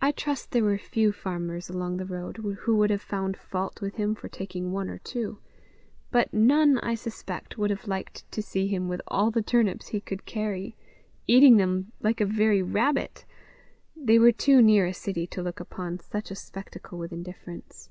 [0.00, 3.96] I trust there were few farmers along the road who would have found fault with
[3.96, 5.40] him for taking one or two;
[6.12, 10.00] but none, I suspect, would have liked to see him with all the turnips he
[10.00, 10.76] could carry,
[11.26, 13.24] eating them like a very rabbit:
[13.96, 17.90] they were too near a city to look upon such a spectacle with indifference.